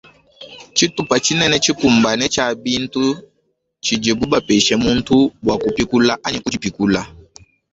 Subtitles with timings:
[0.75, 3.03] Tsitupa tshinene tshikumbane tshia bintu
[3.83, 7.01] tshidibu bapesha muntu bua kupikula anyi kudipikula.